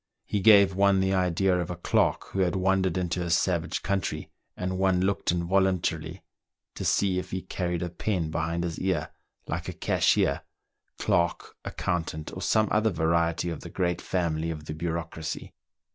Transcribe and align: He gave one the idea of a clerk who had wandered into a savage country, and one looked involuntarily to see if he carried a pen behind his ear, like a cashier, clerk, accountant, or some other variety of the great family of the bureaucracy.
He 0.25 0.39
gave 0.39 0.73
one 0.73 0.99
the 0.99 1.13
idea 1.13 1.55
of 1.59 1.69
a 1.69 1.75
clerk 1.75 2.25
who 2.29 2.39
had 2.39 2.55
wandered 2.55 2.97
into 2.97 3.21
a 3.21 3.29
savage 3.29 3.83
country, 3.83 4.31
and 4.57 4.79
one 4.79 5.01
looked 5.01 5.31
involuntarily 5.31 6.23
to 6.73 6.83
see 6.83 7.19
if 7.19 7.29
he 7.29 7.43
carried 7.43 7.83
a 7.83 7.89
pen 7.91 8.31
behind 8.31 8.63
his 8.63 8.79
ear, 8.79 9.11
like 9.45 9.69
a 9.69 9.73
cashier, 9.73 10.41
clerk, 10.97 11.53
accountant, 11.63 12.33
or 12.33 12.41
some 12.41 12.67
other 12.71 12.89
variety 12.89 13.51
of 13.51 13.59
the 13.59 13.69
great 13.69 14.01
family 14.01 14.49
of 14.49 14.65
the 14.65 14.73
bureaucracy. 14.73 15.53